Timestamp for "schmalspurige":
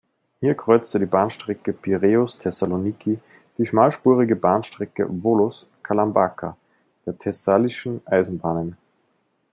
3.67-4.35